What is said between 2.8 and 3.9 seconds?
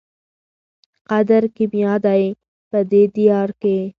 دې دیار کي